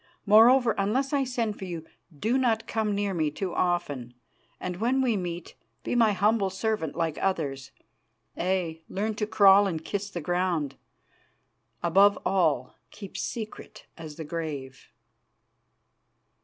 [0.25, 1.85] Moreover, unless I send for you,
[2.19, 4.15] do not come near me too often,
[4.59, 7.69] and, when we meet, be my humble servant, like others;
[8.35, 10.73] aye, learn to crawl and kiss the ground.
[11.83, 14.87] Above all, keep secret as the grave.